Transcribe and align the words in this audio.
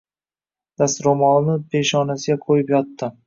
Dastro‘molini 0.81 1.59
peshonasiga 1.75 2.39
qo‘yib 2.49 2.73
yotdi. 2.77 3.11